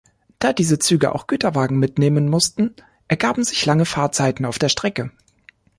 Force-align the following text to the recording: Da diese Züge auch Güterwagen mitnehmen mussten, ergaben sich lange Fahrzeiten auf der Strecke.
Da 0.39 0.51
diese 0.51 0.79
Züge 0.79 1.13
auch 1.13 1.27
Güterwagen 1.27 1.77
mitnehmen 1.77 2.27
mussten, 2.27 2.73
ergaben 3.07 3.43
sich 3.43 3.63
lange 3.67 3.85
Fahrzeiten 3.85 4.45
auf 4.45 4.57
der 4.57 4.69
Strecke. 4.69 5.11